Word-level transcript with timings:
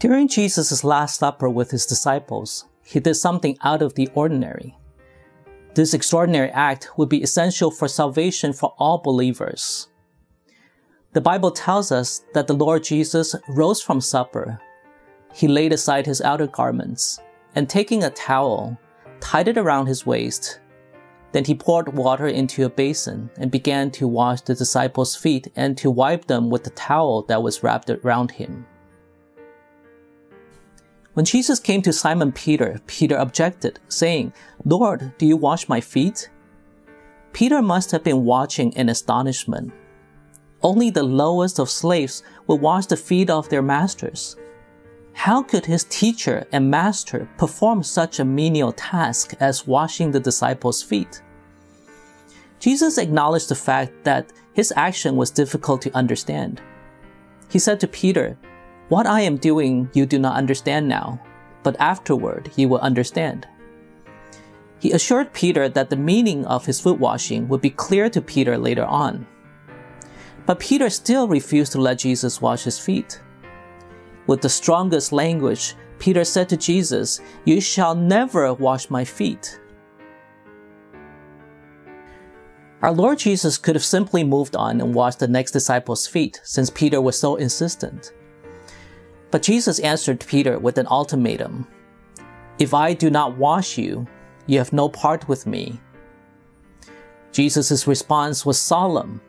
During 0.00 0.28
Jesus' 0.28 0.84
Last 0.84 1.18
Supper 1.18 1.50
with 1.50 1.72
his 1.72 1.84
disciples, 1.84 2.66
he 2.84 3.00
did 3.00 3.14
something 3.14 3.58
out 3.64 3.82
of 3.82 3.94
the 3.94 4.08
ordinary. 4.14 4.78
This 5.74 5.92
extraordinary 5.92 6.50
act 6.50 6.96
would 6.96 7.08
be 7.08 7.20
essential 7.20 7.72
for 7.72 7.88
salvation 7.88 8.52
for 8.52 8.74
all 8.78 8.98
believers. 8.98 9.88
The 11.14 11.20
Bible 11.20 11.50
tells 11.50 11.90
us 11.90 12.22
that 12.32 12.46
the 12.46 12.54
Lord 12.54 12.84
Jesus 12.84 13.34
rose 13.48 13.82
from 13.82 14.00
supper. 14.00 14.60
He 15.34 15.48
laid 15.48 15.72
aside 15.72 16.06
his 16.06 16.20
outer 16.20 16.46
garments, 16.46 17.18
and 17.56 17.68
taking 17.68 18.04
a 18.04 18.10
towel, 18.10 18.78
tied 19.18 19.48
it 19.48 19.58
around 19.58 19.86
his 19.86 20.06
waist. 20.06 20.60
Then 21.32 21.44
he 21.44 21.56
poured 21.56 21.92
water 21.92 22.28
into 22.28 22.64
a 22.64 22.70
basin 22.70 23.30
and 23.36 23.50
began 23.50 23.90
to 23.92 24.06
wash 24.06 24.42
the 24.42 24.54
disciples' 24.54 25.16
feet 25.16 25.48
and 25.56 25.76
to 25.78 25.90
wipe 25.90 26.26
them 26.26 26.50
with 26.50 26.62
the 26.62 26.70
towel 26.70 27.22
that 27.22 27.42
was 27.42 27.64
wrapped 27.64 27.90
around 27.90 28.30
him. 28.30 28.64
When 31.18 31.24
Jesus 31.24 31.58
came 31.58 31.82
to 31.82 31.92
Simon 31.92 32.30
Peter, 32.30 32.80
Peter 32.86 33.16
objected, 33.16 33.80
saying, 33.88 34.32
Lord, 34.64 35.18
do 35.18 35.26
you 35.26 35.36
wash 35.36 35.68
my 35.68 35.80
feet? 35.80 36.30
Peter 37.32 37.60
must 37.60 37.90
have 37.90 38.04
been 38.04 38.24
watching 38.24 38.70
in 38.74 38.88
astonishment. 38.88 39.72
Only 40.62 40.90
the 40.90 41.02
lowest 41.02 41.58
of 41.58 41.70
slaves 41.70 42.22
would 42.46 42.60
wash 42.60 42.86
the 42.86 42.96
feet 42.96 43.30
of 43.30 43.48
their 43.48 43.62
masters. 43.62 44.36
How 45.12 45.42
could 45.42 45.66
his 45.66 45.82
teacher 45.90 46.46
and 46.52 46.70
master 46.70 47.28
perform 47.36 47.82
such 47.82 48.20
a 48.20 48.24
menial 48.24 48.70
task 48.70 49.34
as 49.40 49.66
washing 49.66 50.12
the 50.12 50.20
disciples' 50.20 50.84
feet? 50.84 51.20
Jesus 52.60 52.96
acknowledged 52.96 53.48
the 53.48 53.56
fact 53.56 54.04
that 54.04 54.32
his 54.52 54.72
action 54.76 55.16
was 55.16 55.32
difficult 55.32 55.82
to 55.82 55.96
understand. 55.96 56.60
He 57.50 57.58
said 57.58 57.80
to 57.80 57.88
Peter, 57.88 58.38
what 58.88 59.06
I 59.06 59.20
am 59.20 59.36
doing 59.36 59.90
you 59.92 60.06
do 60.06 60.18
not 60.18 60.36
understand 60.36 60.88
now, 60.88 61.20
but 61.62 61.76
afterward 61.78 62.50
you 62.56 62.68
will 62.68 62.78
understand. 62.78 63.46
He 64.78 64.92
assured 64.92 65.32
Peter 65.32 65.68
that 65.68 65.90
the 65.90 65.96
meaning 65.96 66.44
of 66.46 66.64
his 66.64 66.80
foot 66.80 66.98
washing 66.98 67.48
would 67.48 67.60
be 67.60 67.70
clear 67.70 68.08
to 68.10 68.22
Peter 68.22 68.56
later 68.56 68.84
on. 68.84 69.26
But 70.46 70.60
Peter 70.60 70.88
still 70.88 71.28
refused 71.28 71.72
to 71.72 71.80
let 71.80 71.98
Jesus 71.98 72.40
wash 72.40 72.64
his 72.64 72.78
feet. 72.78 73.20
With 74.26 74.40
the 74.40 74.48
strongest 74.48 75.12
language, 75.12 75.74
Peter 75.98 76.24
said 76.24 76.48
to 76.48 76.56
Jesus, 76.56 77.20
You 77.44 77.60
shall 77.60 77.94
never 77.94 78.54
wash 78.54 78.88
my 78.88 79.04
feet. 79.04 79.60
Our 82.80 82.92
Lord 82.92 83.18
Jesus 83.18 83.58
could 83.58 83.74
have 83.74 83.84
simply 83.84 84.22
moved 84.22 84.54
on 84.54 84.80
and 84.80 84.94
washed 84.94 85.18
the 85.18 85.26
next 85.26 85.50
disciple's 85.50 86.06
feet 86.06 86.40
since 86.44 86.70
Peter 86.70 87.00
was 87.00 87.18
so 87.18 87.34
insistent. 87.34 88.12
But 89.30 89.42
Jesus 89.42 89.78
answered 89.80 90.24
Peter 90.26 90.58
with 90.58 90.78
an 90.78 90.86
ultimatum 90.86 91.66
If 92.58 92.74
I 92.74 92.94
do 92.94 93.10
not 93.10 93.36
wash 93.36 93.76
you, 93.78 94.06
you 94.46 94.58
have 94.58 94.72
no 94.72 94.88
part 94.88 95.28
with 95.28 95.46
me. 95.46 95.80
Jesus' 97.32 97.86
response 97.86 98.46
was 98.46 98.58
solemn. 98.58 99.20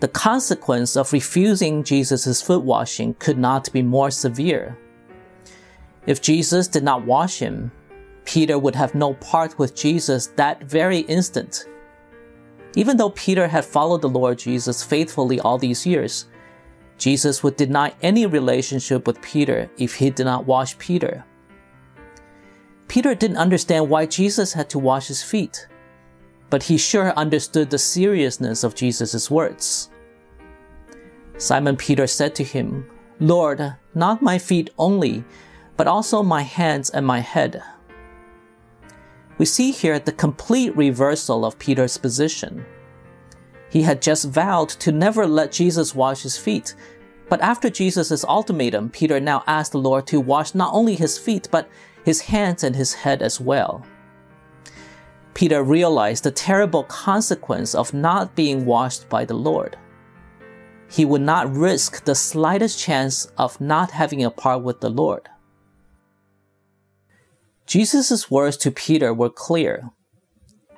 The 0.00 0.08
consequence 0.08 0.96
of 0.96 1.12
refusing 1.12 1.84
Jesus' 1.84 2.42
foot 2.42 2.62
washing 2.62 3.14
could 3.14 3.38
not 3.38 3.72
be 3.72 3.82
more 3.82 4.10
severe. 4.10 4.76
If 6.06 6.20
Jesus 6.20 6.68
did 6.68 6.84
not 6.84 7.06
wash 7.06 7.38
him, 7.38 7.72
Peter 8.24 8.58
would 8.58 8.74
have 8.74 8.94
no 8.94 9.14
part 9.14 9.58
with 9.58 9.74
Jesus 9.74 10.26
that 10.36 10.62
very 10.64 10.98
instant. 11.00 11.64
Even 12.74 12.96
though 12.96 13.10
Peter 13.10 13.48
had 13.48 13.64
followed 13.64 14.02
the 14.02 14.08
Lord 14.08 14.38
Jesus 14.38 14.82
faithfully 14.82 15.40
all 15.40 15.56
these 15.56 15.86
years, 15.86 16.26
Jesus 16.98 17.42
would 17.42 17.56
deny 17.56 17.92
any 18.02 18.26
relationship 18.26 19.06
with 19.06 19.20
Peter 19.22 19.70
if 19.76 19.94
he 19.94 20.10
did 20.10 20.24
not 20.24 20.46
wash 20.46 20.78
Peter. 20.78 21.24
Peter 22.88 23.14
didn't 23.14 23.36
understand 23.36 23.88
why 23.88 24.06
Jesus 24.06 24.52
had 24.52 24.70
to 24.70 24.78
wash 24.78 25.08
his 25.08 25.22
feet, 25.22 25.66
but 26.50 26.62
he 26.62 26.78
sure 26.78 27.12
understood 27.12 27.68
the 27.70 27.78
seriousness 27.78 28.64
of 28.64 28.74
Jesus' 28.74 29.30
words. 29.30 29.90
Simon 31.38 31.76
Peter 31.76 32.06
said 32.06 32.34
to 32.34 32.44
him, 32.44 32.88
Lord, 33.20 33.74
not 33.94 34.22
my 34.22 34.38
feet 34.38 34.70
only, 34.78 35.24
but 35.76 35.86
also 35.86 36.22
my 36.22 36.42
hands 36.42 36.90
and 36.90 37.06
my 37.06 37.20
head. 37.20 37.62
We 39.38 39.44
see 39.44 39.70
here 39.70 39.98
the 39.98 40.12
complete 40.12 40.74
reversal 40.76 41.44
of 41.44 41.58
Peter's 41.58 41.98
position. 41.98 42.64
He 43.68 43.82
had 43.82 44.00
just 44.00 44.26
vowed 44.26 44.70
to 44.70 44.92
never 44.92 45.26
let 45.26 45.52
Jesus 45.52 45.94
wash 45.94 46.22
his 46.22 46.38
feet. 46.38 46.74
But 47.28 47.40
after 47.40 47.68
Jesus' 47.70 48.24
ultimatum, 48.24 48.90
Peter 48.90 49.18
now 49.18 49.42
asked 49.46 49.72
the 49.72 49.78
Lord 49.78 50.06
to 50.08 50.20
wash 50.20 50.54
not 50.54 50.72
only 50.72 50.94
his 50.94 51.18
feet, 51.18 51.48
but 51.50 51.68
his 52.04 52.22
hands 52.22 52.62
and 52.62 52.76
his 52.76 52.94
head 52.94 53.20
as 53.20 53.40
well. 53.40 53.84
Peter 55.34 55.62
realized 55.62 56.24
the 56.24 56.30
terrible 56.30 56.84
consequence 56.84 57.74
of 57.74 57.92
not 57.92 58.34
being 58.34 58.64
washed 58.64 59.08
by 59.08 59.24
the 59.24 59.34
Lord. 59.34 59.76
He 60.88 61.04
would 61.04 61.20
not 61.20 61.52
risk 61.52 62.04
the 62.04 62.14
slightest 62.14 62.78
chance 62.78 63.26
of 63.36 63.60
not 63.60 63.90
having 63.90 64.24
a 64.24 64.30
part 64.30 64.62
with 64.62 64.80
the 64.80 64.88
Lord. 64.88 65.28
Jesus' 67.66 68.30
words 68.30 68.56
to 68.58 68.70
Peter 68.70 69.12
were 69.12 69.28
clear. 69.28 69.90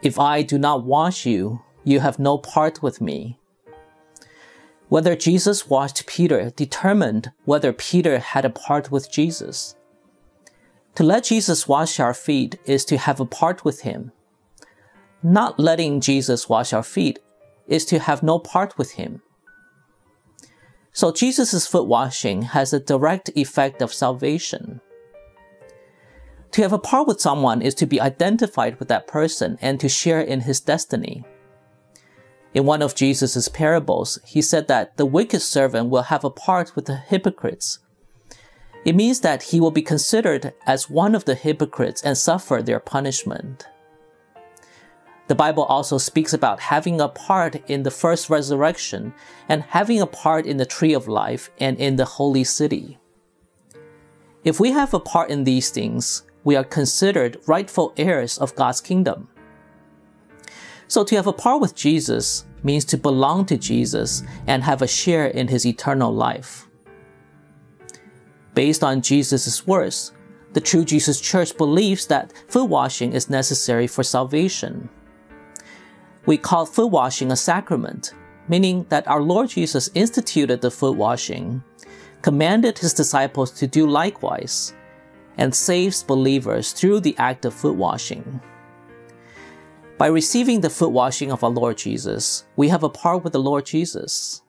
If 0.00 0.18
I 0.20 0.42
do 0.42 0.58
not 0.58 0.84
wash 0.84 1.26
you, 1.26 1.60
you 1.82 1.98
have 2.00 2.20
no 2.20 2.38
part 2.38 2.82
with 2.82 3.00
me. 3.00 3.40
Whether 4.88 5.16
Jesus 5.16 5.68
washed 5.68 6.06
Peter 6.06 6.50
determined 6.50 7.32
whether 7.44 7.72
Peter 7.72 8.18
had 8.18 8.44
a 8.44 8.50
part 8.50 8.90
with 8.90 9.10
Jesus. 9.10 9.74
To 10.94 11.02
let 11.02 11.24
Jesus 11.24 11.66
wash 11.66 11.98
our 11.98 12.14
feet 12.14 12.58
is 12.64 12.84
to 12.86 12.96
have 12.96 13.18
a 13.18 13.26
part 13.26 13.64
with 13.64 13.80
him. 13.82 14.12
Not 15.22 15.58
letting 15.58 16.00
Jesus 16.00 16.48
wash 16.48 16.72
our 16.72 16.84
feet 16.84 17.18
is 17.66 17.84
to 17.86 17.98
have 17.98 18.22
no 18.22 18.38
part 18.38 18.78
with 18.78 18.92
him. 18.92 19.22
So 20.92 21.12
Jesus' 21.12 21.66
foot 21.66 21.88
washing 21.88 22.42
has 22.42 22.72
a 22.72 22.80
direct 22.80 23.30
effect 23.34 23.82
of 23.82 23.92
salvation. 23.92 24.80
To 26.52 26.62
have 26.62 26.72
a 26.72 26.78
part 26.78 27.08
with 27.08 27.20
someone 27.20 27.60
is 27.60 27.74
to 27.74 27.86
be 27.86 28.00
identified 28.00 28.78
with 28.78 28.88
that 28.88 29.08
person 29.08 29.58
and 29.60 29.78
to 29.80 29.88
share 29.88 30.20
in 30.20 30.40
his 30.40 30.60
destiny. 30.60 31.24
In 32.56 32.64
one 32.64 32.80
of 32.80 32.94
Jesus' 32.94 33.48
parables, 33.48 34.18
he 34.24 34.40
said 34.40 34.66
that 34.66 34.96
the 34.96 35.04
wicked 35.04 35.42
servant 35.42 35.90
will 35.90 36.04
have 36.04 36.24
a 36.24 36.30
part 36.30 36.74
with 36.74 36.86
the 36.86 36.96
hypocrites. 36.96 37.80
It 38.82 38.94
means 38.94 39.20
that 39.20 39.42
he 39.42 39.60
will 39.60 39.70
be 39.70 39.82
considered 39.82 40.54
as 40.66 40.88
one 40.88 41.14
of 41.14 41.26
the 41.26 41.34
hypocrites 41.34 42.00
and 42.00 42.16
suffer 42.16 42.62
their 42.62 42.80
punishment. 42.80 43.66
The 45.26 45.34
Bible 45.34 45.64
also 45.64 45.98
speaks 45.98 46.32
about 46.32 46.60
having 46.60 46.98
a 46.98 47.08
part 47.08 47.56
in 47.68 47.82
the 47.82 47.90
first 47.90 48.30
resurrection 48.30 49.12
and 49.50 49.62
having 49.62 50.00
a 50.00 50.06
part 50.06 50.46
in 50.46 50.56
the 50.56 50.64
tree 50.64 50.94
of 50.94 51.08
life 51.08 51.50
and 51.60 51.76
in 51.76 51.96
the 51.96 52.06
holy 52.06 52.44
city. 52.44 52.96
If 54.44 54.58
we 54.58 54.70
have 54.70 54.94
a 54.94 55.00
part 55.00 55.28
in 55.28 55.44
these 55.44 55.68
things, 55.68 56.22
we 56.42 56.56
are 56.56 56.64
considered 56.64 57.36
rightful 57.46 57.92
heirs 57.98 58.38
of 58.38 58.56
God's 58.56 58.80
kingdom. 58.80 59.28
So 60.88 61.04
to 61.04 61.16
have 61.16 61.26
a 61.26 61.32
part 61.32 61.60
with 61.60 61.74
Jesus 61.74 62.46
means 62.62 62.84
to 62.86 62.96
belong 62.96 63.46
to 63.46 63.56
Jesus 63.56 64.22
and 64.46 64.62
have 64.62 64.82
a 64.82 64.86
share 64.86 65.26
in 65.26 65.48
his 65.48 65.66
eternal 65.66 66.12
life. 66.12 66.68
Based 68.54 68.82
on 68.82 69.02
Jesus' 69.02 69.66
words, 69.66 70.12
the 70.52 70.60
True 70.60 70.84
Jesus 70.84 71.20
Church 71.20 71.56
believes 71.56 72.06
that 72.06 72.32
foot 72.48 72.70
washing 72.70 73.12
is 73.12 73.28
necessary 73.28 73.86
for 73.86 74.02
salvation. 74.02 74.88
We 76.24 76.38
call 76.38 76.66
foot 76.66 76.90
washing 76.90 77.30
a 77.30 77.36
sacrament, 77.36 78.14
meaning 78.48 78.86
that 78.88 79.06
our 79.06 79.20
Lord 79.20 79.50
Jesus 79.50 79.90
instituted 79.94 80.60
the 80.60 80.70
foot 80.70 80.96
washing, 80.96 81.62
commanded 82.22 82.78
his 82.78 82.94
disciples 82.94 83.50
to 83.52 83.66
do 83.66 83.86
likewise, 83.86 84.72
and 85.36 85.54
saves 85.54 86.02
believers 86.02 86.72
through 86.72 87.00
the 87.00 87.16
act 87.18 87.44
of 87.44 87.52
foot 87.52 87.74
washing. 87.74 88.40
By 89.98 90.08
receiving 90.08 90.60
the 90.60 90.68
foot 90.68 90.90
washing 90.90 91.32
of 91.32 91.42
our 91.42 91.48
Lord 91.48 91.78
Jesus, 91.78 92.44
we 92.56 92.68
have 92.68 92.82
a 92.82 92.88
part 92.88 93.24
with 93.24 93.32
the 93.32 93.40
Lord 93.40 93.64
Jesus. 93.64 94.42